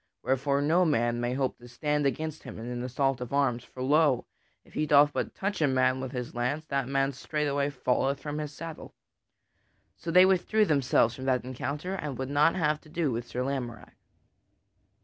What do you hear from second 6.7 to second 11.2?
man straightway falleth from his saddle." So they withdrew themselves